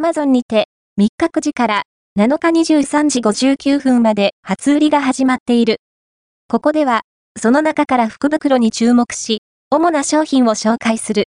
[0.00, 0.64] Amazon にて、
[0.98, 1.82] 3日9時から
[2.18, 5.76] 7日23時59分まで初売りが始まっている。
[6.48, 7.02] ここでは、
[7.38, 11.18] その中から福袋に注目し、主な商品を紹介する。